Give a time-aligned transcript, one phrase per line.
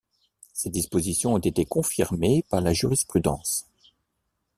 [0.51, 3.67] Ces dispositions ont été confirmées par la jurisprudence.